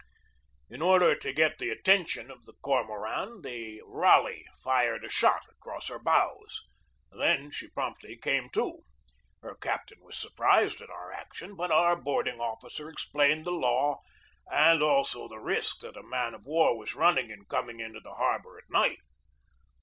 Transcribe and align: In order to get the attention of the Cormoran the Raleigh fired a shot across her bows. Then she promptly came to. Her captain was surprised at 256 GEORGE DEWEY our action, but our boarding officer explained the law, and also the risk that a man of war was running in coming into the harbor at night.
In 0.67 0.81
order 0.81 1.15
to 1.15 1.31
get 1.31 1.59
the 1.59 1.69
attention 1.69 2.31
of 2.31 2.45
the 2.47 2.53
Cormoran 2.63 3.43
the 3.43 3.83
Raleigh 3.85 4.45
fired 4.63 5.05
a 5.05 5.09
shot 5.09 5.43
across 5.47 5.89
her 5.89 5.99
bows. 5.99 6.63
Then 7.11 7.51
she 7.51 7.67
promptly 7.67 8.17
came 8.17 8.49
to. 8.53 8.79
Her 9.43 9.53
captain 9.53 9.99
was 10.01 10.17
surprised 10.17 10.81
at 10.81 10.87
256 10.87 11.37
GEORGE 11.39 11.49
DEWEY 11.49 11.55
our 11.55 11.55
action, 11.55 11.55
but 11.55 11.71
our 11.71 11.95
boarding 11.95 12.39
officer 12.39 12.89
explained 12.89 13.45
the 13.45 13.51
law, 13.51 14.01
and 14.51 14.81
also 14.81 15.27
the 15.27 15.37
risk 15.37 15.81
that 15.81 15.95
a 15.95 16.01
man 16.01 16.33
of 16.33 16.47
war 16.47 16.75
was 16.75 16.95
running 16.95 17.29
in 17.29 17.45
coming 17.45 17.79
into 17.79 17.99
the 17.99 18.15
harbor 18.15 18.57
at 18.57 18.71
night. 18.71 19.01